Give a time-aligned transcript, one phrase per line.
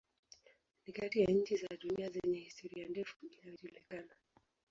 [0.85, 4.13] Ni kati ya nchi za dunia zenye historia ndefu inayojulikana.